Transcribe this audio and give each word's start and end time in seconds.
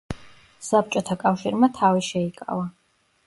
საბჭოთა 0.67 1.17
კავშირმა 1.25 1.69
თავი 1.81 2.03
შეიკავა. 2.09 2.65